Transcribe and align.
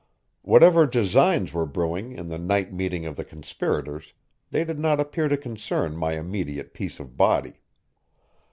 Whatever 0.41 0.87
designs 0.87 1.53
were 1.53 1.67
brewing 1.67 2.13
in 2.13 2.27
the 2.27 2.39
night 2.39 2.73
meeting 2.73 3.05
of 3.05 3.15
the 3.17 3.23
conspirators, 3.23 4.13
they 4.49 4.63
did 4.63 4.79
not 4.79 4.99
appear 4.99 5.27
to 5.27 5.37
concern 5.37 5.95
my 5.95 6.13
immediate 6.13 6.73
peace 6.73 6.99
of 6.99 7.17
body. 7.17 7.61